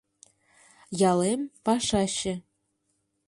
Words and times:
Ялем— 1.11 1.41
пашаче. 1.65 2.33